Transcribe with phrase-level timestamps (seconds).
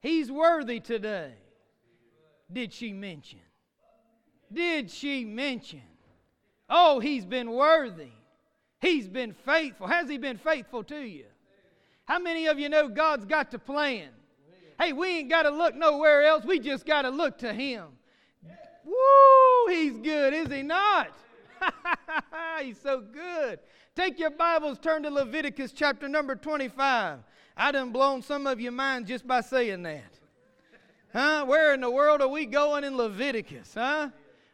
[0.00, 1.32] He's worthy today.
[2.52, 3.40] Did she mention?
[4.52, 5.82] Did she mention?
[6.68, 8.12] Oh, he's been worthy.
[8.80, 9.86] He's been faithful.
[9.86, 11.24] Has he been faithful to you?
[12.04, 14.10] How many of you know God's got to plan?
[14.78, 16.44] Hey, we ain't got to look nowhere else.
[16.44, 17.86] We just got to look to him.
[18.84, 21.10] Woo, he's good, is he not?
[22.60, 23.58] he's so good.
[23.96, 27.18] Take your Bibles, turn to Leviticus chapter number 25.
[27.56, 30.18] I done blown some of your minds just by saying that.
[31.12, 31.44] Huh?
[31.46, 34.10] Where in the world are we going in Leviticus, huh?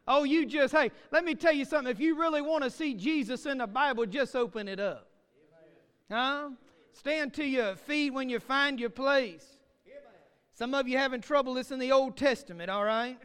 [0.07, 1.91] Oh, you just, hey, let me tell you something.
[1.91, 5.09] If you really want to see Jesus in the Bible, just open it up.
[6.11, 6.51] Huh?
[6.93, 9.47] Stand to your feet when you find your place.
[10.55, 11.57] Some of you having trouble.
[11.57, 13.19] It's in the Old Testament, all right?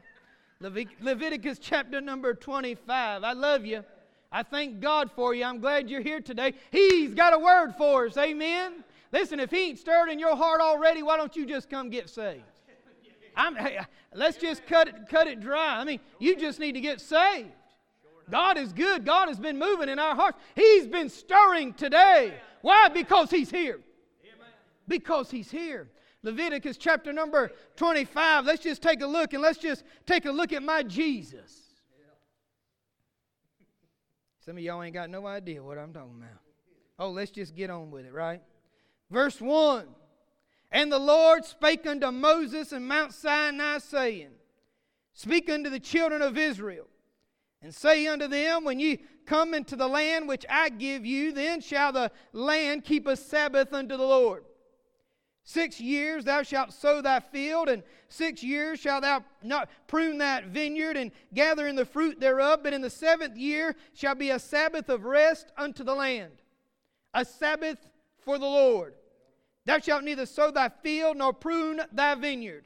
[0.60, 3.24] Leviticus chapter number 25.
[3.24, 3.84] I love you.
[4.32, 5.44] I thank God for you.
[5.44, 6.54] I'm glad you're here today.
[6.72, 8.18] He's got a word for us.
[8.18, 8.84] Amen.
[9.12, 12.10] Listen, if He ain't stirred in your heart already, why don't you just come get
[12.10, 12.44] saved?
[13.36, 13.84] I'm, hey, uh,
[14.16, 15.80] let's just cut it, cut it dry.
[15.80, 17.52] I mean, you just need to get saved.
[18.30, 19.06] God is good.
[19.06, 20.38] God has been moving in our hearts.
[20.56, 22.34] He's been stirring today.
[22.62, 22.90] Why?
[22.90, 23.80] Because He's here.
[24.88, 25.90] Because He's here.
[26.24, 28.46] Leviticus chapter number 25.
[28.46, 31.62] Let's just take a look and let's just take a look at my Jesus.
[34.44, 36.40] Some of y'all ain't got no idea what I'm talking about.
[37.00, 38.42] Oh, let's just get on with it, right?
[39.10, 39.88] Verse 1
[40.72, 44.30] And the Lord spake unto Moses in Mount Sinai, saying,
[45.14, 46.88] Speak unto the children of Israel,
[47.62, 51.62] and say unto them, When ye come into the land which I give you, then
[51.62, 54.44] shall the land keep a Sabbath unto the Lord.
[55.44, 60.48] Six years thou shalt sow thy field, and six years shalt thou not prune that
[60.48, 62.60] vineyard and gather in the fruit thereof.
[62.64, 66.34] But in the seventh year shall be a Sabbath of rest unto the land,
[67.14, 67.78] a Sabbath
[68.28, 68.94] for the Lord.
[69.64, 72.66] Thou shalt neither sow thy field nor prune thy vineyard.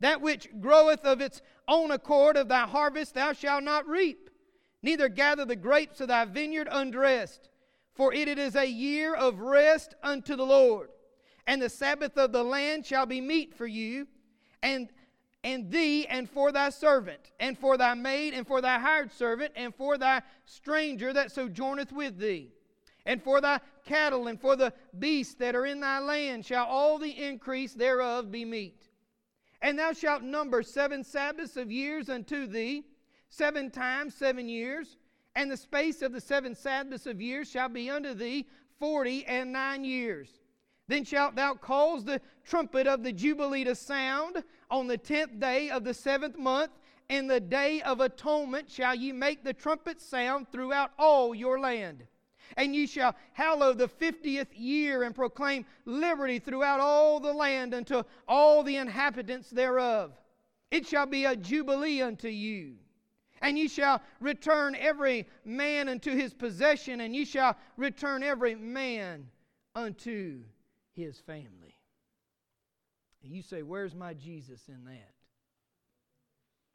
[0.00, 4.30] That which groweth of its own accord of thy harvest thou shalt not reap,
[4.82, 7.50] neither gather the grapes of thy vineyard undressed.
[7.94, 10.88] For it is a year of rest unto the Lord.
[11.46, 14.08] And the Sabbath of the land shall be meat for you,
[14.62, 14.88] and
[15.44, 19.52] and thee, and for thy servant, and for thy maid, and for thy hired servant,
[19.56, 22.55] and for thy stranger that sojourneth with thee
[23.06, 26.98] and for thy cattle and for the beasts that are in thy land shall all
[26.98, 28.88] the increase thereof be meat.
[29.62, 32.84] And thou shalt number seven Sabbaths of years unto thee,
[33.30, 34.98] seven times seven years,
[35.34, 38.46] and the space of the seven Sabbaths of years shall be unto thee
[38.78, 40.28] forty and nine years.
[40.88, 45.70] Then shalt thou cause the trumpet of the Jubilee to sound on the tenth day
[45.70, 46.70] of the seventh month,
[47.08, 52.04] and the day of atonement shall ye make the trumpet sound throughout all your land.
[52.56, 58.02] And ye shall hallow the fiftieth year and proclaim liberty throughout all the land unto
[58.28, 60.12] all the inhabitants thereof.
[60.70, 62.76] It shall be a jubilee unto you.
[63.42, 69.28] And ye shall return every man unto his possession, and ye shall return every man
[69.74, 70.40] unto
[70.92, 71.76] his family.
[73.22, 75.12] And you say, Where's my Jesus in that?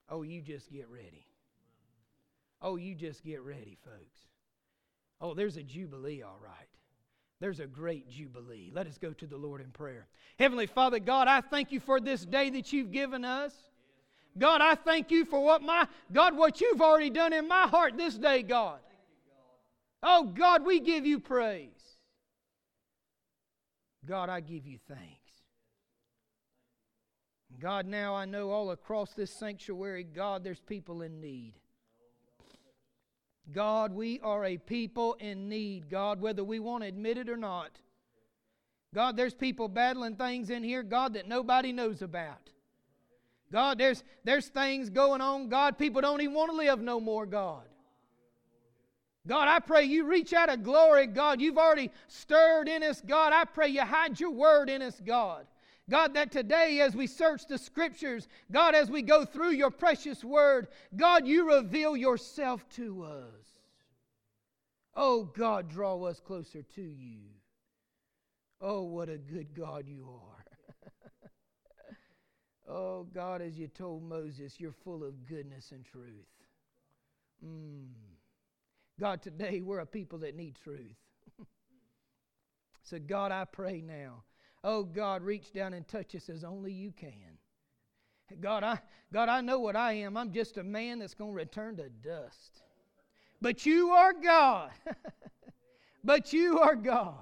[0.07, 1.25] Oh, you just get ready.
[2.61, 4.19] Oh, you just get ready, folks.
[5.21, 6.67] Oh, there's a jubilee, all right.
[7.39, 8.71] There's a great jubilee.
[8.73, 10.07] Let us go to the Lord in prayer.
[10.37, 13.53] Heavenly Father, God, I thank you for this day that you've given us.
[14.37, 17.97] God, I thank you for what my God, what you've already done in my heart
[17.97, 18.79] this day, God.
[20.03, 21.69] Oh God, we give you praise.
[24.05, 25.21] God, I give you thanks.
[27.59, 31.53] God, now I know all across this sanctuary, God, there's people in need.
[33.51, 37.37] God, we are a people in need, God, whether we want to admit it or
[37.37, 37.71] not.
[38.93, 42.49] God, there's people battling things in here, God, that nobody knows about.
[43.51, 47.25] God, there's, there's things going on, God, people don't even want to live no more,
[47.25, 47.63] God.
[49.27, 51.41] God, I pray you reach out of glory, God.
[51.41, 53.33] You've already stirred in us, God.
[53.33, 55.45] I pray you hide your word in us, God.
[55.89, 60.23] God, that today as we search the scriptures, God, as we go through your precious
[60.23, 63.59] word, God, you reveal yourself to us.
[64.95, 67.21] Oh, God, draw us closer to you.
[68.59, 70.99] Oh, what a good God you are.
[72.73, 76.27] oh, God, as you told Moses, you're full of goodness and truth.
[77.43, 77.87] Mm.
[78.99, 80.95] God, today we're a people that need truth.
[82.83, 84.23] so, God, I pray now
[84.63, 87.37] Oh, God, reach down and touch us as only you can.
[88.39, 88.79] God, I,
[89.11, 90.15] God, I know what I am.
[90.15, 92.61] I'm just a man that's going to return to dust.
[93.41, 94.71] But you are God.
[96.03, 97.15] but you are God.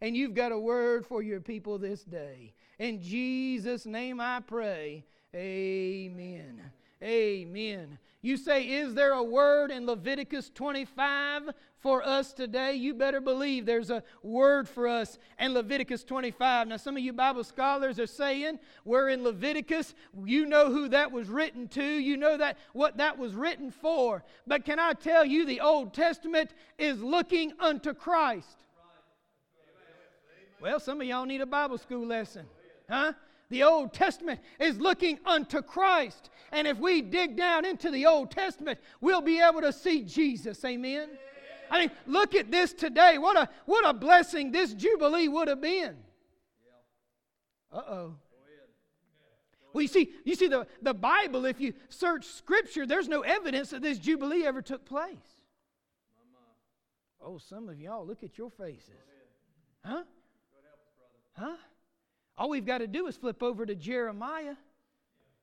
[0.00, 2.54] And you've got a word for your people this day.
[2.78, 5.04] In Jesus' name I pray.
[5.34, 6.60] Amen.
[7.04, 7.98] Amen.
[8.22, 12.72] You say, Is there a word in Leviticus 25 for us today?
[12.72, 16.68] You better believe there's a word for us in Leviticus 25.
[16.68, 19.94] Now, some of you Bible scholars are saying we're in Leviticus.
[20.24, 24.24] You know who that was written to, you know that what that was written for.
[24.46, 28.64] But can I tell you, the Old Testament is looking unto Christ.
[30.62, 32.46] Well, some of y'all need a Bible school lesson.
[32.88, 33.12] Huh?
[33.54, 36.30] The Old Testament is looking unto Christ.
[36.50, 40.64] And if we dig down into the Old Testament, we'll be able to see Jesus.
[40.64, 41.10] Amen.
[41.70, 43.16] I mean, look at this today.
[43.16, 45.94] What a what a blessing this Jubilee would have been.
[47.72, 48.16] Uh-oh.
[49.72, 53.70] Well, you see, you see the, the Bible, if you search scripture, there's no evidence
[53.70, 55.42] that this Jubilee ever took place.
[57.22, 58.90] Oh, some of y'all, look at your faces.
[59.84, 60.02] Huh?
[61.34, 61.56] Huh?
[62.44, 64.56] All we've got to do is flip over to Jeremiah.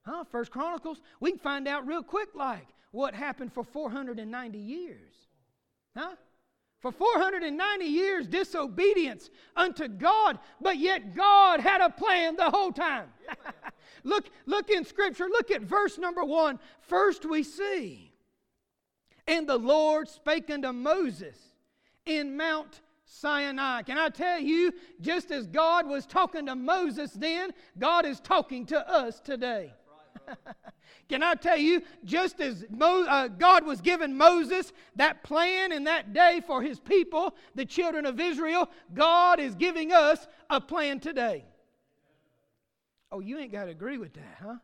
[0.06, 0.24] Huh?
[0.26, 1.02] First Chronicles.
[1.20, 5.12] We can find out real quick, like, what happened for 490 years.
[5.98, 6.12] Huh?
[6.80, 13.08] For 490 years, disobedience unto God, but yet God had a plan the whole time.
[14.04, 16.60] look, look in Scripture, look at verse number one.
[16.82, 18.14] First, we see,
[19.26, 21.36] and the Lord spake unto Moses
[22.06, 22.80] in Mount
[23.14, 23.82] Sinai.
[23.82, 28.66] Can I tell you, just as God was talking to Moses then, God is talking
[28.68, 29.74] to us today.
[31.10, 35.84] Can I tell you, just as Mo, uh, God was giving Moses that plan in
[35.84, 41.02] that day for his people, the children of Israel, God is giving us a plan
[41.02, 41.44] today.
[43.12, 44.56] Oh, you ain't got to agree with that, huh?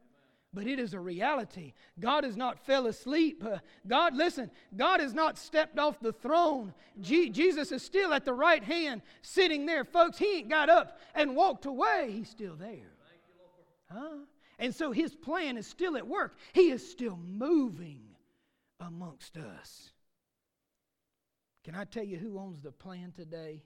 [0.53, 1.73] But it is a reality.
[1.99, 3.43] God has not fell asleep.
[3.45, 6.73] Uh, God, listen, God has not stepped off the throne.
[7.01, 9.83] G- Jesus is still at the right hand, sitting there.
[9.83, 12.09] Folks, he ain't got up and walked away.
[12.11, 12.93] He's still there.
[13.91, 14.17] Huh?
[14.59, 16.35] And so his plan is still at work.
[16.53, 18.01] He is still moving
[18.79, 19.91] amongst us.
[21.63, 23.61] Can I tell you who owns the plan today?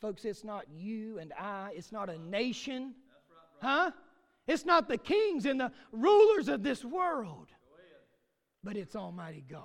[0.00, 2.94] Folks, it's not you and I, it's not a nation.
[3.60, 3.90] Huh?
[4.46, 7.48] It's not the kings and the rulers of this world,
[8.62, 9.60] but it's Almighty God.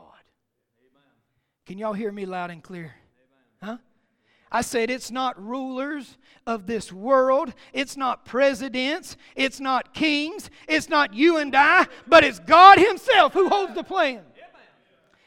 [1.65, 2.93] Can y'all hear me loud and clear?
[3.61, 3.77] Huh?
[4.51, 6.17] I said it's not rulers
[6.47, 12.23] of this world, it's not presidents, it's not kings, it's not you and I, but
[12.23, 14.23] it's God Himself who holds the plan.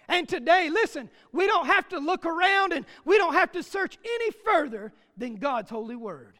[0.09, 3.97] And today, listen, we don't have to look around and we don't have to search
[4.05, 6.39] any further than God's holy word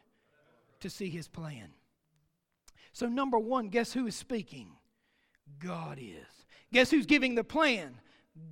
[0.81, 1.69] to see His plan.
[2.93, 4.67] So, number one, guess who is speaking?
[5.59, 6.45] God is.
[6.71, 7.95] Guess who's giving the plan?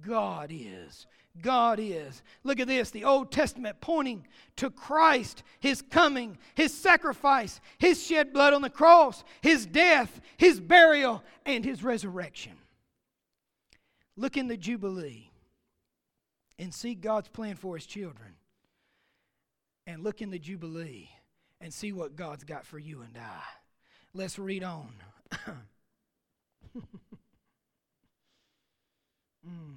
[0.05, 1.05] God is.
[1.41, 2.21] God is.
[2.43, 4.27] Look at this the Old Testament pointing
[4.57, 10.59] to Christ, His coming, His sacrifice, His shed blood on the cross, His death, His
[10.59, 12.53] burial, and His resurrection.
[14.17, 15.31] Look in the Jubilee
[16.59, 18.33] and see God's plan for His children.
[19.87, 21.09] And look in the Jubilee
[21.59, 23.41] and see what God's got for you and I.
[24.13, 24.89] Let's read on.
[29.47, 29.75] mm.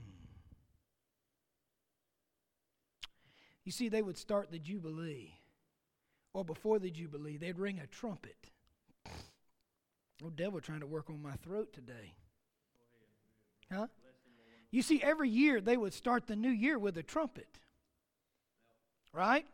[3.65, 5.35] You see, they would start the Jubilee,
[6.33, 8.51] or before the Jubilee, they'd ring a trumpet.
[10.25, 12.15] Oh, devil trying to work on my throat today.
[13.73, 13.87] Huh?
[14.71, 17.59] You see, every year they would start the new year with a trumpet.
[19.13, 19.47] Right?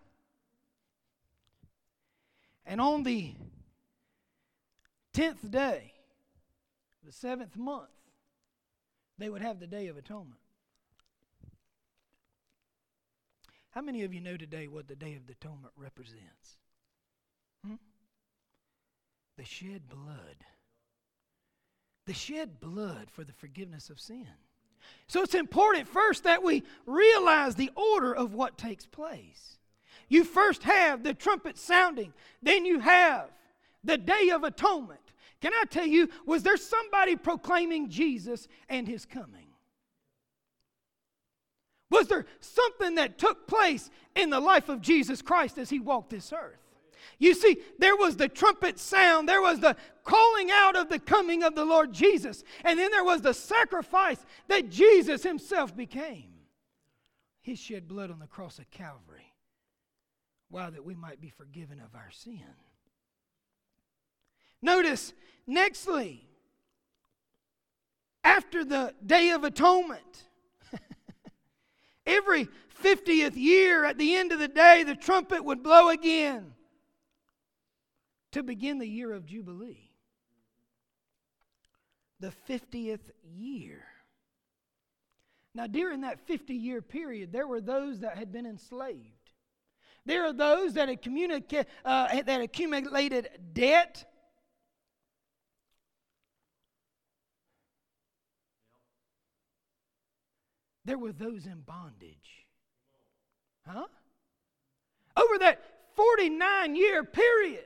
[2.65, 3.35] And on the
[5.13, 5.93] tenth day,
[7.05, 7.89] the seventh month,
[9.19, 10.41] they would have the Day of Atonement.
[13.71, 16.59] How many of you know today what the Day of Atonement represents?
[17.65, 17.75] Hmm?
[19.37, 20.45] The shed blood.
[22.07, 24.27] The shed blood for the forgiveness of sin.
[25.07, 29.59] So it's important first that we realize the order of what takes place.
[30.09, 32.13] You first have the trumpet sounding,
[32.43, 33.31] then you have
[33.85, 35.01] the Day of Atonement.
[35.41, 39.47] Can I tell you, was there somebody proclaiming Jesus and his coming?
[41.91, 46.11] Was there something that took place in the life of Jesus Christ as he walked
[46.11, 46.61] this earth?
[47.19, 51.43] You see, there was the trumpet sound, there was the calling out of the coming
[51.43, 56.31] of the Lord Jesus, and then there was the sacrifice that Jesus himself became.
[57.43, 59.35] He shed blood on the cross of Calvary.
[60.51, 60.71] Why?
[60.71, 62.41] That we might be forgiven of our sin.
[64.63, 65.13] Notice,
[65.49, 66.21] nextly,
[68.23, 70.29] after the Day of Atonement,
[72.07, 72.49] every
[72.83, 76.55] 50th year at the end of the day, the trumpet would blow again.
[78.33, 79.91] to begin the year of Jubilee.
[82.21, 83.83] The 50th year.
[85.55, 89.33] Now, during that 50 year period, there were those that had been enslaved.
[90.07, 94.10] There are those that had, communica- uh, that accumulated debt.
[100.91, 102.49] There were those in bondage.
[103.65, 103.87] Huh?
[105.17, 105.63] Over that
[105.95, 107.63] 49 year period.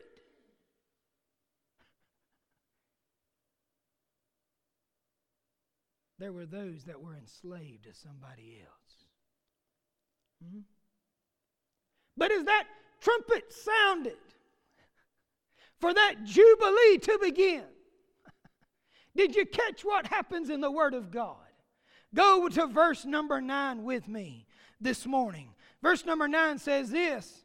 [6.18, 9.06] There were those that were enslaved to somebody else.
[10.46, 10.58] Hmm?
[12.18, 12.64] But as that
[13.00, 14.18] trumpet sounded
[15.80, 17.64] for that jubilee to begin,
[19.16, 21.43] did you catch what happens in the Word of God?
[22.14, 24.46] Go to verse number 9 with me
[24.80, 25.48] this morning.
[25.82, 27.44] Verse number 9 says this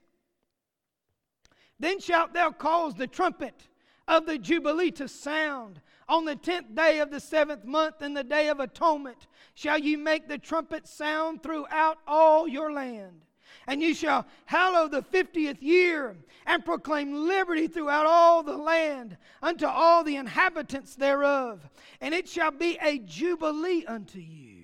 [1.79, 3.67] Then shalt thou cause the trumpet
[4.07, 5.81] of the Jubilee to sound.
[6.07, 9.97] On the tenth day of the seventh month, in the day of atonement, shall you
[9.97, 13.25] make the trumpet sound throughout all your land.
[13.67, 19.67] And you shall hallow the fiftieth year, and proclaim liberty throughout all the land unto
[19.67, 21.67] all the inhabitants thereof.
[22.01, 24.58] And it shall be a jubilee unto you.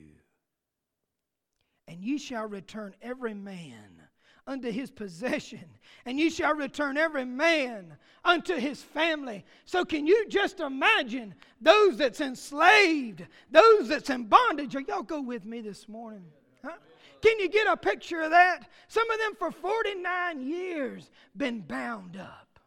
[1.95, 4.01] And ye shall return every man
[4.45, 5.63] unto his possession,
[6.05, 9.45] and ye shall return every man unto his family.
[9.63, 14.75] So, can you just imagine those that's enslaved, those that's in bondage?
[14.75, 16.25] Are y'all go with me this morning?
[16.63, 16.75] Huh?
[17.21, 18.69] Can you get a picture of that?
[18.89, 22.59] Some of them for 49 years been bound up.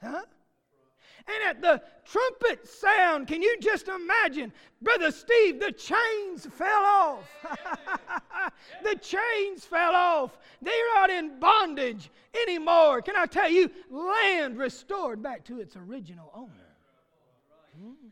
[0.00, 0.22] Huh?
[1.28, 7.24] And at the trumpet sound, can you just imagine, Brother Steve, the chains fell off.
[8.84, 10.38] the chains fell off.
[10.62, 12.10] They're not in bondage
[12.42, 13.02] anymore.
[13.02, 16.76] Can I tell you, land restored back to its original owner.
[17.76, 18.08] Hmm?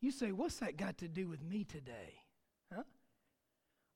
[0.00, 2.14] You say, what's that got to do with me today?
[2.72, 2.84] Huh?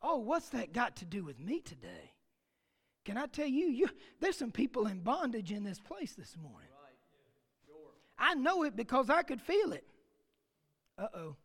[0.02, 2.12] Oh, what's that got to do with me today?
[3.04, 3.88] Can I tell you, you
[4.20, 6.68] there's some people in bondage in this place this morning.
[8.18, 9.84] I know it because I could feel it.
[10.98, 11.36] Uh oh.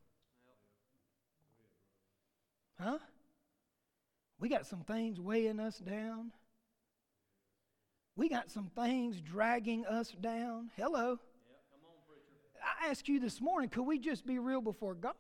[2.80, 2.98] Huh?
[4.40, 6.32] We got some things weighing us down.
[8.16, 10.72] We got some things dragging us down.
[10.78, 11.20] Hello.
[12.62, 15.14] I ask you this morning, could we just be real before God?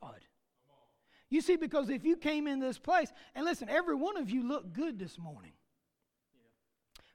[1.29, 4.47] You see, because if you came in this place, and listen, every one of you
[4.47, 5.53] look good this morning.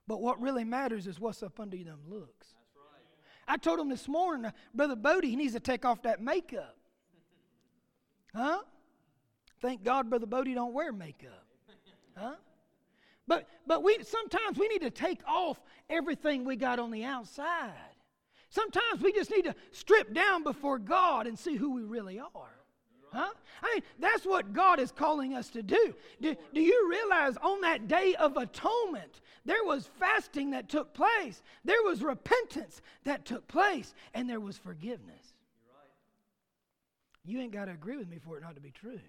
[0.07, 2.55] But what really matters is what's up under them looks.
[3.47, 6.77] I told him this morning, uh, Brother Bodie, he needs to take off that makeup.
[8.35, 8.61] Huh?
[9.61, 11.45] Thank God Brother Bodie don't wear makeup.
[12.17, 12.35] Huh?
[13.27, 17.73] But but we sometimes we need to take off everything we got on the outside.
[18.51, 22.64] Sometimes we just need to strip down before God and see who we really are.
[23.15, 23.31] Huh?
[23.63, 25.95] I mean, that's what God is calling us to do.
[26.21, 26.35] do.
[26.53, 31.83] Do you realize on that day of atonement, there was fasting that took place, there
[31.85, 35.35] was repentance that took place, and there was forgiveness?
[37.25, 39.01] You ain't got to agree with me for it not to be true.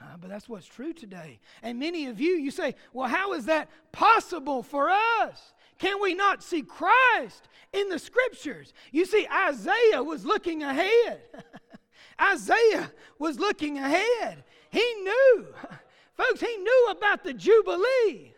[0.00, 1.40] Uh, but that's what's true today.
[1.62, 5.54] And many of you, you say, well, how is that possible for us?
[5.78, 8.72] Can we not see Christ in the scriptures?
[8.92, 11.22] You see, Isaiah was looking ahead.
[12.20, 14.44] Isaiah was looking ahead.
[14.70, 15.46] He knew.
[16.14, 18.32] Folks, he knew about the Jubilee.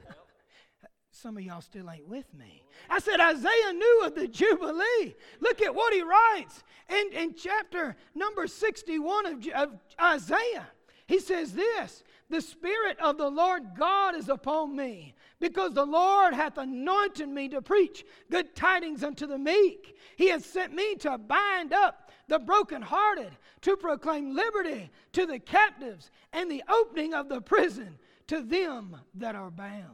[1.11, 2.63] Some of y'all still ain't with me.
[2.89, 5.17] I said Isaiah knew of the Jubilee.
[5.41, 10.69] Look at what he writes in, in chapter number 61 of, of Isaiah.
[11.07, 16.35] He says this The Spirit of the Lord God is upon me, because the Lord
[16.35, 19.97] hath anointed me to preach good tidings unto the meek.
[20.17, 23.33] He has sent me to bind up the brokenhearted,
[23.63, 29.35] to proclaim liberty to the captives, and the opening of the prison to them that
[29.35, 29.85] are bound.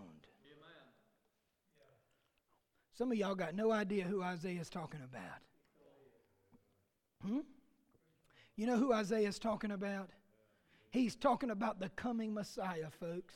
[2.97, 5.41] Some of y'all got no idea who Isaiah is talking about.
[7.26, 7.41] Hmm?
[8.57, 10.11] You know who Isaiah is talking about?
[10.91, 13.35] He's talking about the coming Messiah, folks.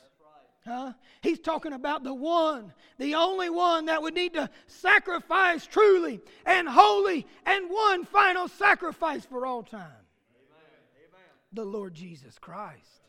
[0.69, 0.93] Huh?
[1.23, 6.69] He's talking about the one, the only one that would need to sacrifice truly and
[6.69, 9.81] holy and one final sacrifice for all time.
[9.81, 11.25] Amen.
[11.55, 13.01] The Lord Jesus Christ.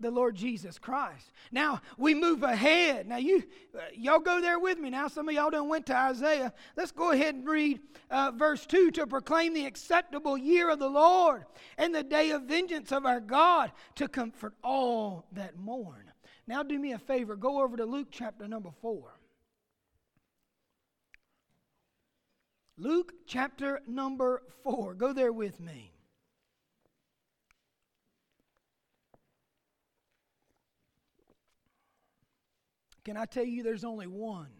[0.00, 1.30] The Lord Jesus Christ.
[1.52, 3.06] Now we move ahead.
[3.06, 3.44] Now you,
[3.76, 4.88] uh, y'all go there with me.
[4.88, 6.52] Now some of y'all done went to Isaiah.
[6.76, 7.78] Let's go ahead and read
[8.10, 11.44] uh, verse two to proclaim the acceptable year of the Lord
[11.76, 16.11] and the day of vengeance of our God to comfort all that mourn
[16.46, 19.14] now, do me a favor go over to Luke chapter number 4.
[22.76, 24.94] Luke chapter number 4.
[24.94, 25.92] Go there with me.
[33.04, 34.50] Can I tell you there's only one?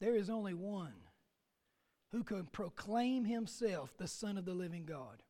[0.00, 0.92] There is only one
[2.12, 5.22] who can proclaim himself the Son of the living God.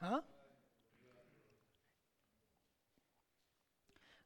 [0.00, 0.20] Huh?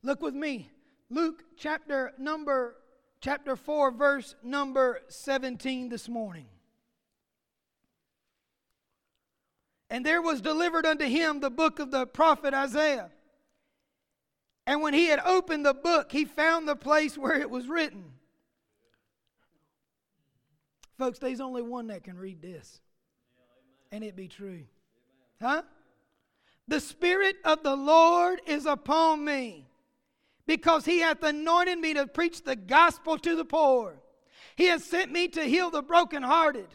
[0.02, 0.71] Look with me.
[1.11, 2.76] Luke chapter number
[3.21, 6.47] chapter 4 verse number 17 this morning.
[9.90, 13.11] And there was delivered unto him the book of the prophet Isaiah.
[14.66, 18.04] And when he had opened the book, he found the place where it was written.
[20.97, 22.80] Folks, there's only one that can read this.
[23.90, 24.62] And it be true.
[25.42, 25.62] Huh?
[26.69, 29.70] The Spirit of the Lord is upon me
[30.50, 33.95] because he hath anointed me to preach the gospel to the poor.
[34.57, 36.66] He has sent me to heal the brokenhearted,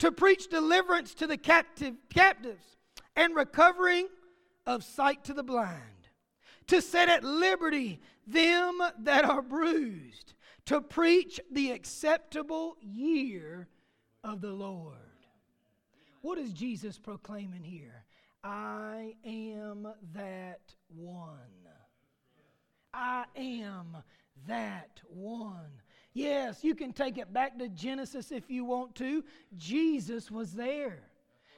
[0.00, 2.76] to preach deliverance to the captive, captives,
[3.16, 4.08] and recovering
[4.66, 6.10] of sight to the blind
[6.66, 10.34] to set at liberty them that are bruised,
[10.66, 13.68] to preach the acceptable year
[14.22, 14.96] of the Lord.
[16.20, 18.04] What is Jesus proclaiming here?
[18.44, 20.60] I am that
[20.94, 21.67] one.
[22.92, 23.96] I am
[24.46, 25.82] that one.
[26.12, 29.24] Yes, you can take it back to Genesis if you want to.
[29.56, 31.00] Jesus was there.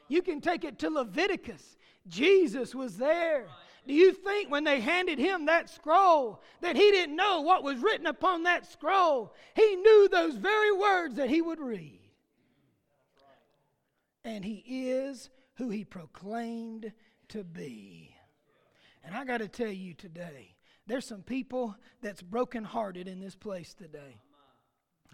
[0.09, 1.77] You can take it to Leviticus.
[2.09, 3.47] Jesus was there.
[3.87, 7.79] Do you think when they handed him that scroll that he didn't know what was
[7.79, 9.35] written upon that scroll?
[9.55, 12.01] He knew those very words that he would read.
[14.25, 16.93] And he is who he proclaimed
[17.29, 18.15] to be.
[19.03, 20.57] And I got to tell you today,
[20.87, 24.21] there's some people that's brokenhearted in this place today.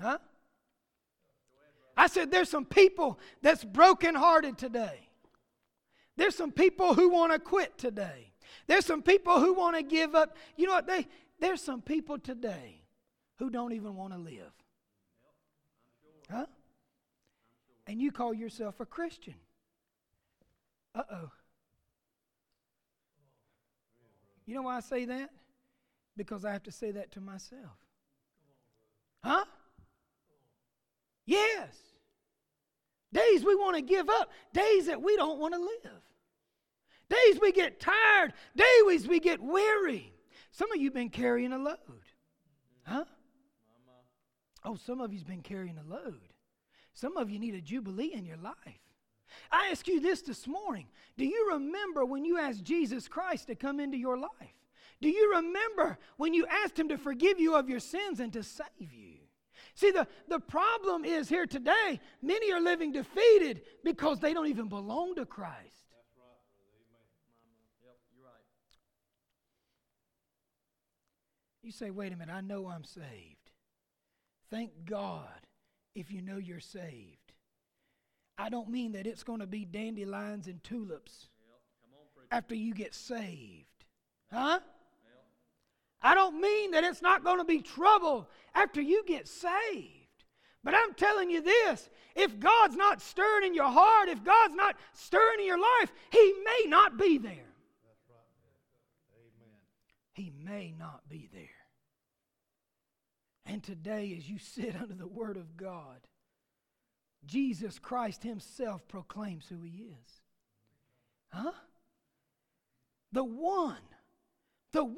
[0.01, 0.19] Huh?
[1.97, 5.09] I said there's some people that's brokenhearted today.
[6.17, 8.33] There's some people who want to quit today.
[8.67, 10.37] There's some people who want to give up.
[10.57, 10.87] You know what?
[10.87, 11.07] They,
[11.41, 12.83] there's some people today
[13.37, 14.53] who don't even want to live.
[16.31, 16.47] Huh?
[17.87, 19.35] And you call yourself a Christian.
[20.95, 21.31] Uh oh.
[24.47, 25.31] You know why I say that?
[26.17, 27.77] Because I have to say that to myself.
[29.23, 29.45] Huh?
[31.27, 31.77] Yes.
[33.13, 36.03] Days we want to give up, days that we don't want to live.
[37.09, 38.33] Days we get tired.
[38.57, 40.13] Days we get weary.
[40.51, 41.77] Some of you have been carrying a load.
[42.85, 43.05] Huh?
[44.65, 46.21] Oh, some of you's been carrying a load.
[46.93, 48.55] Some of you need a jubilee in your life.
[49.53, 50.87] I ask you this this morning.
[51.17, 54.31] Do you remember when you asked Jesus Christ to come into your life?
[55.01, 58.43] Do you remember when you asked him to forgive you of your sins and to
[58.43, 59.19] save you?
[59.75, 64.69] See, the, the problem is here today, many are living defeated because they don't even
[64.69, 65.87] belong to Christ.
[71.63, 73.51] You say, wait a minute, I know I'm saved.
[74.51, 75.27] Thank God
[75.97, 77.33] if you know you're saved.
[78.39, 81.59] I don't mean that it's going to be dandelions and tulips yep.
[82.31, 83.85] on, after you get saved.
[84.31, 84.61] Huh?
[86.07, 90.25] I don't mean that it's not going to be trouble after you get saved.
[90.63, 94.77] But I'm telling you this if God's not stirring in your heart, if God's not
[94.93, 97.53] stirring in your life, He may not be there.
[100.13, 101.43] He may not be there.
[103.45, 106.07] And today, as you sit under the Word of God,
[107.25, 110.21] Jesus Christ Himself proclaims who He is.
[111.33, 111.51] Huh?
[113.11, 113.77] The one,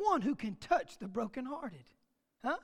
[0.08, 1.84] one who can touch the brokenhearted.
[2.44, 2.56] Huh?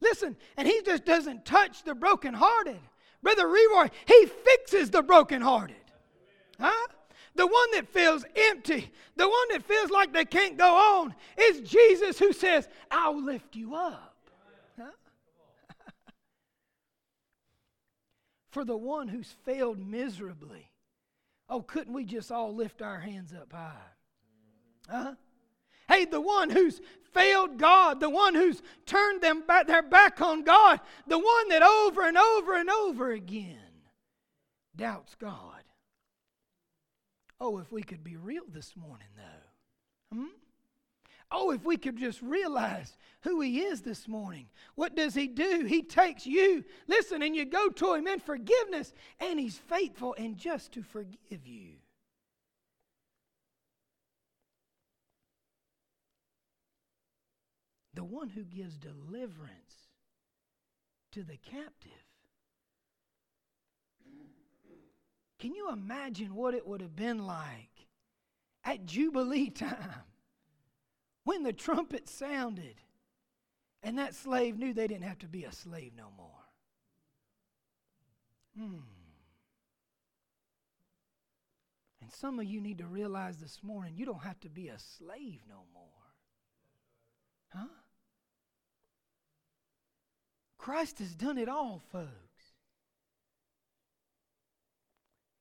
[0.00, 2.80] Listen, and He just doesn't touch the brokenhearted.
[3.22, 5.76] Brother Leroy, He fixes the brokenhearted.
[6.58, 6.86] Huh?
[7.36, 11.68] The one that feels empty, the one that feels like they can't go on, is
[11.68, 14.16] Jesus who says, I'll lift you up.
[14.78, 14.90] Huh?
[18.50, 20.70] for the one who's failed miserably.
[21.48, 23.74] Oh, couldn't we just all lift our hands up high?
[24.88, 25.14] Huh?
[25.88, 26.80] Hey, the one who's
[27.12, 31.62] failed God, the one who's turned them back, their back on God, the one that
[31.62, 33.58] over and over and over again
[34.76, 35.62] doubts God.
[37.40, 40.16] Oh, if we could be real this morning, though.
[40.16, 40.26] Hmm?
[41.30, 44.46] Oh, if we could just realize who He is this morning.
[44.74, 45.64] What does He do?
[45.66, 50.36] He takes you, listen, and you go to Him in forgiveness, and He's faithful and
[50.36, 51.74] just to forgive you.
[58.04, 59.88] the one who gives deliverance
[61.10, 61.90] to the captive.
[65.38, 67.88] Can you imagine what it would have been like
[68.62, 70.02] at Jubilee time
[71.24, 72.74] when the trumpet sounded
[73.82, 76.28] and that slave knew they didn't have to be a slave no more?
[78.58, 78.80] Hmm.
[82.02, 84.78] And some of you need to realize this morning you don't have to be a
[84.78, 85.84] slave no more.
[87.48, 87.68] Huh?
[90.64, 92.08] Christ has done it all, folks.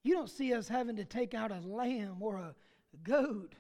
[0.04, 2.54] You don't see us having to take out a lamb or a
[3.04, 3.56] goat.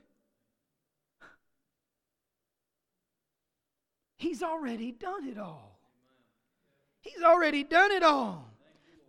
[4.17, 5.80] He's already done it all.
[6.99, 8.52] He's already done it all.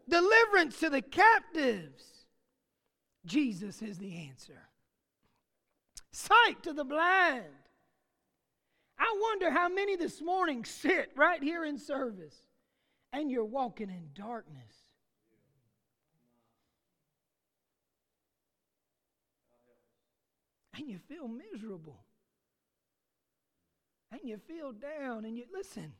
[0.08, 2.04] Deliverance to the captives.
[3.26, 4.68] Jesus is the answer.
[6.12, 7.46] Sight to the blind.
[8.98, 12.36] I wonder how many this morning sit right here in service
[13.12, 14.84] and you're walking in darkness.
[20.76, 22.00] And you feel miserable.
[24.10, 25.24] And you feel down.
[25.24, 25.92] And you listen.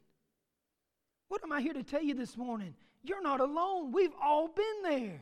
[1.29, 2.75] What am I here to tell you this morning?
[3.03, 3.93] You're not alone.
[3.93, 5.21] We've all been there.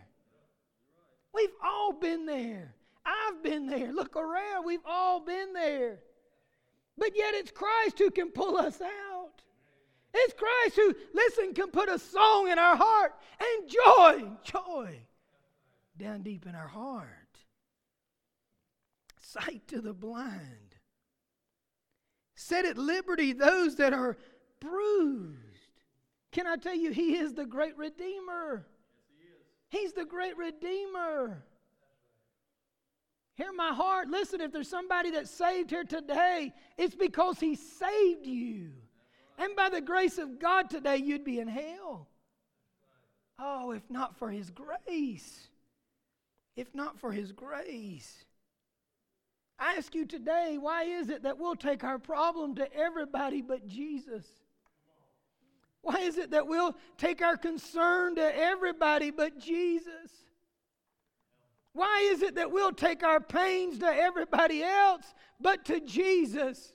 [1.35, 2.75] We've all been there.
[3.05, 3.93] I've been there.
[3.93, 4.65] Look around.
[4.65, 6.01] We've all been there.
[7.03, 9.43] But yet it's Christ who can pull us out.
[10.15, 15.01] It's Christ who, listen, can put a song in our heart and joy, joy
[15.99, 17.09] down deep in our heart.
[19.19, 20.77] Sight to the blind.
[22.37, 24.17] Set at liberty those that are
[24.61, 25.39] bruised.
[26.31, 28.65] Can I tell you, He is the great Redeemer.
[29.71, 31.43] He's the great Redeemer.
[33.43, 34.09] Hear my heart.
[34.09, 38.71] Listen, if there's somebody that's saved here today, it's because He saved you.
[39.37, 42.07] And by the grace of God today, you'd be in hell.
[43.41, 45.49] Oh, if not for His grace.
[46.55, 48.25] If not for His grace.
[49.59, 53.67] I ask you today, why is it that we'll take our problem to everybody but
[53.67, 54.25] Jesus?
[55.81, 60.13] Why is it that we'll take our concern to everybody but Jesus?
[61.75, 66.73] Why is it that we'll take our pains to everybody else but to Jesus?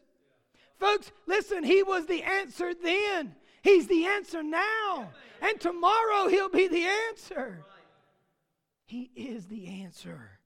[0.79, 3.36] Folks, listen, He was the answer then.
[3.62, 5.12] He's the answer now.
[5.41, 7.63] And tomorrow He'll be the answer.
[8.86, 10.39] He is the answer.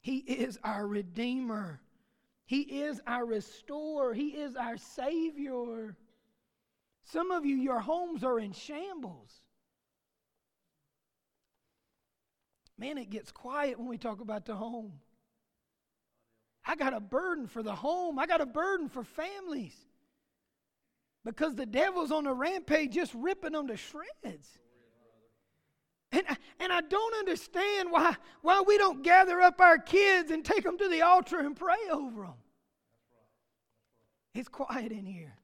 [0.00, 1.80] He is our Redeemer.
[2.46, 4.14] He is our Restorer.
[4.14, 5.96] He is our Savior.
[7.02, 9.40] Some of you, your homes are in shambles.
[12.78, 14.92] Man, it gets quiet when we talk about the home.
[16.66, 19.76] I got a burden for the home, I got a burden for families.
[21.24, 24.58] Because the devil's on a rampage just ripping them to shreds.
[26.12, 26.24] And,
[26.60, 30.78] and I don't understand why, why we don't gather up our kids and take them
[30.78, 32.34] to the altar and pray over them.
[34.34, 35.34] It's quiet in here.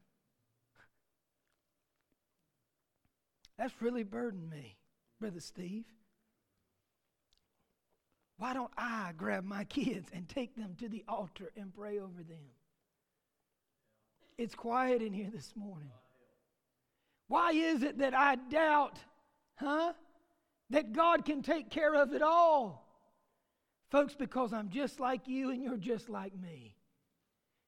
[3.57, 4.77] That's really burdened me,
[5.19, 5.87] Brother Steve.
[8.41, 12.23] Why don't I grab my kids and take them to the altar and pray over
[12.23, 12.39] them?
[14.39, 15.91] It's quiet in here this morning.
[17.29, 18.99] Why is it that I doubt,
[19.57, 19.93] huh,
[20.71, 22.89] that God can take care of it all?
[23.91, 26.75] Folks, because I'm just like you and you're just like me.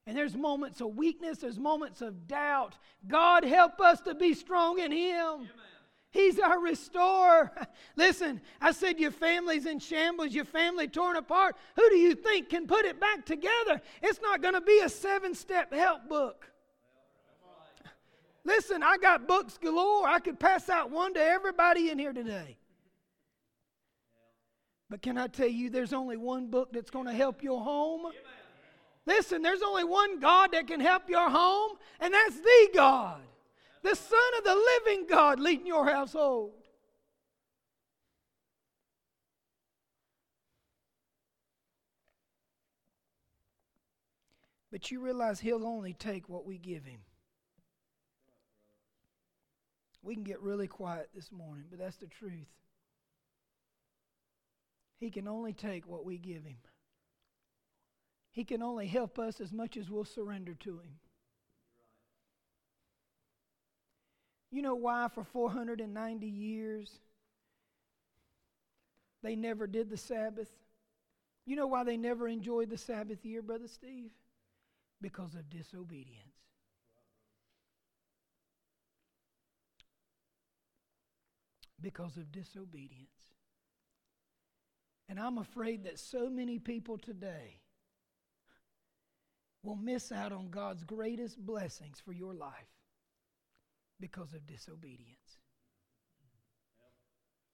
[0.06, 2.78] And there's moments of weakness, there's moments of doubt.
[3.06, 5.26] God, help us to be strong in Him.
[5.34, 5.48] Amen.
[6.12, 7.50] He's our restorer.
[7.96, 11.56] Listen, I said your family's in shambles, your family torn apart.
[11.74, 13.80] Who do you think can put it back together?
[14.02, 16.46] It's not going to be a seven step help book.
[18.44, 20.06] Listen, I got books galore.
[20.06, 22.58] I could pass out one to everybody in here today.
[24.90, 28.12] But can I tell you, there's only one book that's going to help your home?
[29.06, 33.22] Listen, there's only one God that can help your home, and that's the God
[33.82, 36.52] the Son of the living God leading your household.
[44.70, 47.00] But you realize He'll only take what we give Him.
[50.02, 52.48] We can get really quiet this morning, but that's the truth.
[54.98, 56.56] He can only take what we give Him.
[58.30, 60.98] He can only help us as much as we'll surrender to Him.
[64.52, 67.00] You know why for 490 years
[69.22, 70.50] they never did the Sabbath?
[71.46, 74.10] You know why they never enjoyed the Sabbath year, Brother Steve?
[75.00, 76.36] Because of disobedience.
[81.80, 83.08] Because of disobedience.
[85.08, 87.62] And I'm afraid that so many people today
[89.62, 92.81] will miss out on God's greatest blessings for your life
[94.02, 95.38] because of disobedience.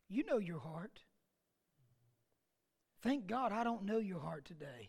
[0.08, 1.00] You know your heart.
[3.02, 4.88] Thank God I don't know your heart today.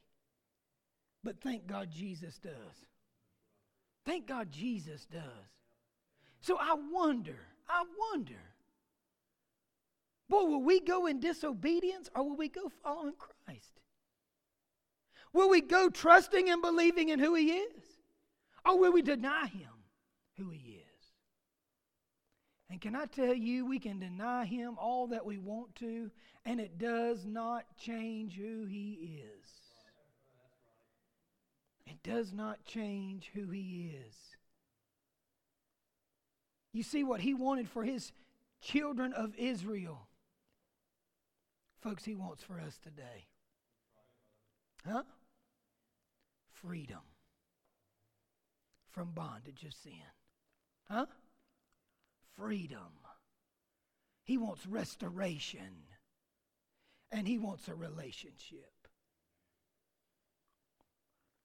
[1.22, 2.86] But thank God Jesus does.
[4.06, 5.22] Thank God Jesus does.
[6.39, 7.36] So I wonder,
[7.67, 8.41] I wonder,
[10.30, 13.82] boy, will we go in disobedience or will we go following Christ?
[15.34, 17.84] Will we go trusting and believing in who He is?
[18.65, 19.69] Or will we deny Him
[20.38, 20.68] who He is?
[22.69, 26.12] And can I tell you, we can deny Him all that we want to,
[26.45, 29.49] and it does not change who He is.
[31.88, 34.15] It does not change who He is.
[36.71, 38.12] You see what He wanted for His
[38.62, 40.08] children of Israel.
[41.82, 43.25] Folks, He wants for us today.
[44.88, 45.03] Huh?
[46.51, 46.99] Freedom
[48.91, 49.93] from bondage of sin.
[50.88, 51.05] Huh?
[52.39, 52.80] Freedom.
[54.23, 55.84] He wants restoration.
[57.12, 58.71] And He wants a relationship.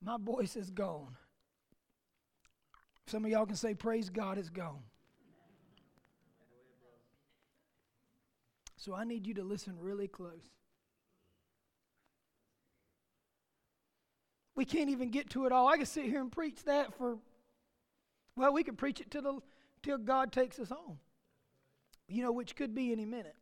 [0.03, 1.17] My voice is gone.
[3.07, 4.83] Some of y'all can say, Praise God, it's gone.
[8.77, 10.45] So I need you to listen really close.
[14.55, 15.69] We can't even get to it all.
[15.69, 17.17] I can sit here and preach that for,
[18.37, 19.41] well, we can preach it to the,
[19.85, 20.99] till God takes us home.
[22.09, 23.37] You know, which could be any minute.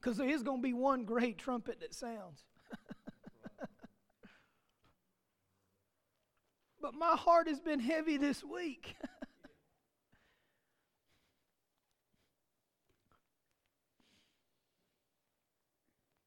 [0.00, 2.42] Because there is going to be one great trumpet that sounds.
[6.80, 8.96] but my heart has been heavy this week.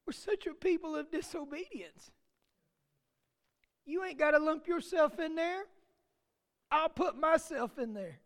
[0.06, 2.12] We're such a people of disobedience.
[3.84, 5.64] You ain't got to lump yourself in there.
[6.70, 8.18] I'll put myself in there.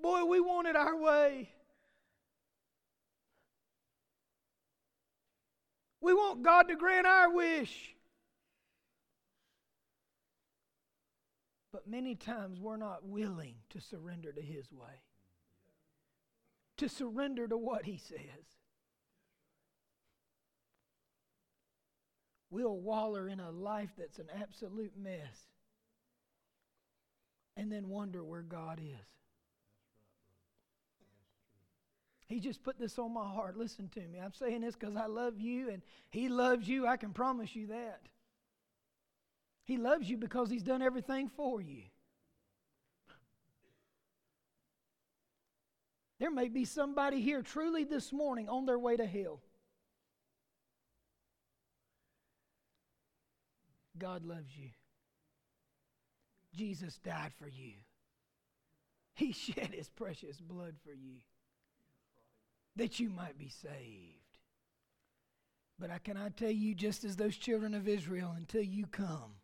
[0.00, 1.50] Boy, we want it our way.
[6.00, 7.94] We want God to grant our wish.
[11.72, 15.00] But many times we're not willing to surrender to His way,
[16.76, 18.61] to surrender to what He says.
[22.52, 25.46] We'll waller in a life that's an absolute mess
[27.56, 29.06] and then wonder where God is.
[32.28, 33.56] He just put this on my heart.
[33.56, 34.18] Listen to me.
[34.18, 36.86] I'm saying this because I love you and He loves you.
[36.86, 38.02] I can promise you that.
[39.64, 41.84] He loves you because He's done everything for you.
[46.18, 49.40] There may be somebody here truly this morning on their way to hell.
[53.98, 54.70] God loves you.
[56.54, 57.74] Jesus died for you.
[59.14, 61.20] He shed his precious blood for you
[62.76, 64.18] that you might be saved.
[65.78, 69.36] But I can I tell you, just as those children of Israel, until you come,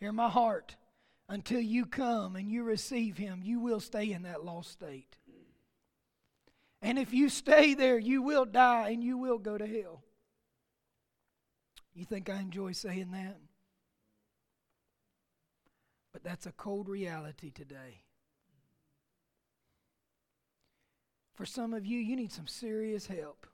[0.00, 0.76] hear my heart,
[1.28, 5.16] until you come and you receive him, you will stay in that lost state.
[6.82, 10.02] And if you stay there, you will die and you will go to hell.
[11.96, 13.38] You think I enjoy saying that?
[16.12, 18.02] But that's a cold reality today.
[21.34, 23.46] For some of you, you need some serious help.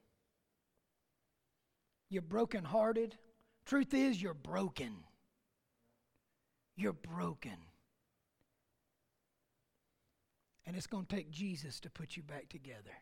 [2.11, 3.16] You're brokenhearted.
[3.64, 5.05] Truth is, you're broken.
[6.76, 7.59] You're broken.
[10.66, 12.96] And it's going to take Jesus to put you back together.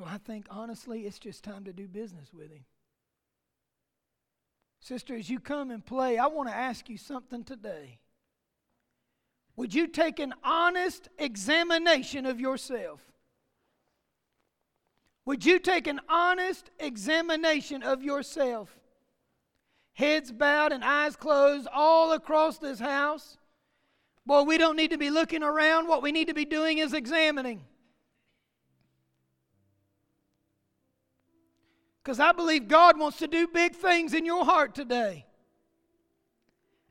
[0.00, 2.64] So I think, honestly, it's just time to do business with Him.
[4.80, 7.98] Sister, as you come and play, I want to ask you something today.
[9.56, 13.12] Would you take an honest examination of yourself?
[15.26, 18.74] Would you take an honest examination of yourself?
[19.92, 23.36] Heads bowed and eyes closed all across this house.
[24.24, 25.88] Boy, we don't need to be looking around.
[25.88, 27.66] What we need to be doing is examining.
[32.10, 35.26] Because I believe God wants to do big things in your heart today.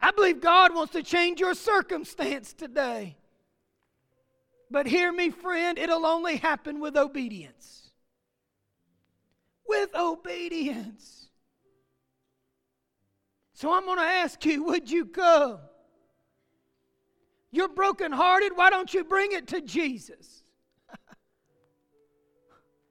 [0.01, 3.17] I believe God wants to change your circumstance today.
[4.71, 7.91] But hear me, friend, it'll only happen with obedience.
[9.67, 11.27] With obedience.
[13.51, 15.59] So I'm going to ask you would you come?
[17.51, 18.53] You're brokenhearted.
[18.55, 20.45] Why don't you bring it to Jesus?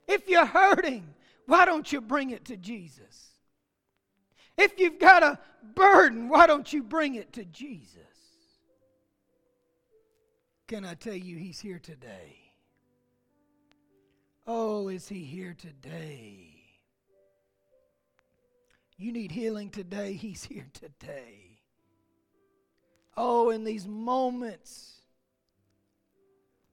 [0.06, 1.14] if you're hurting,
[1.48, 3.30] why don't you bring it to Jesus?
[4.58, 5.38] If you've got a
[5.74, 8.02] burden, why don't you bring it to Jesus?
[10.66, 12.36] Can I tell you, He's here today?
[14.46, 16.54] Oh, is He here today?
[18.98, 21.60] You need healing today, He's here today.
[23.16, 25.00] Oh, in these moments,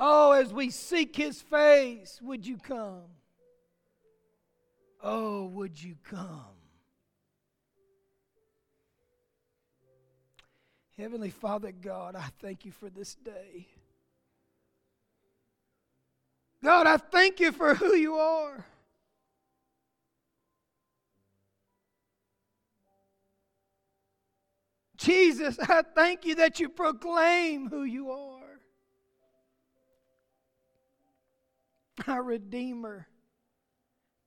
[0.01, 3.03] oh, as we seek His face, would you come?
[5.07, 6.55] Oh, would you come?
[10.97, 13.67] Heavenly Father God, I thank you for this day.
[16.63, 18.65] God, I thank you for who you are.
[24.97, 28.41] Jesus, I thank you that you proclaim who you are.
[32.07, 33.07] Our Redeemer,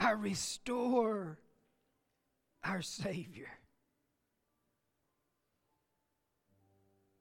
[0.00, 1.38] our restore
[2.64, 3.48] our Savior.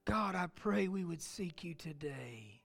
[0.06, 2.62] God, I pray we would seek you today.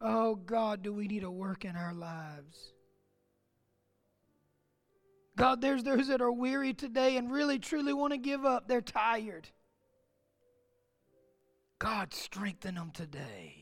[0.00, 2.72] Oh, God, do we need a work in our lives?
[5.36, 8.66] God, there's those that are weary today and really truly want to give up.
[8.66, 9.48] They're tired.
[11.78, 13.59] God, strengthen them today.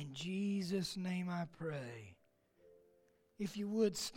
[0.00, 2.16] In Jesus' name I pray.
[3.38, 4.08] If you would stand.